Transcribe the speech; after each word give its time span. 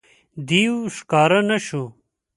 دېو 0.47 0.75
ښکاره 0.95 1.39
نه 1.49 1.57
شو. 1.65 1.83